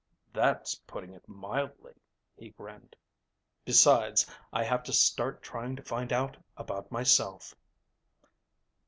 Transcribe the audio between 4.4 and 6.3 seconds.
I have to start trying to find